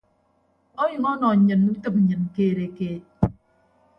[0.81, 3.03] Onyʌñ ọnọ nnyịn utịp nnyịn keed keed.